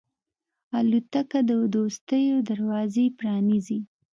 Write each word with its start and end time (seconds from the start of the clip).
الوتکه 0.77 1.39
د 1.49 1.51
دوستیو 1.75 2.37
دروازې 2.49 3.05
پرانیزي. 3.19 3.79